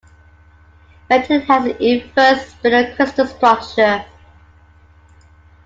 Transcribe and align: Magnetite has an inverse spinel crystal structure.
Magnetite 1.11 1.43
has 1.45 1.65
an 1.67 1.77
inverse 1.79 2.55
spinel 2.55 2.95
crystal 2.95 3.27
structure. 3.27 4.03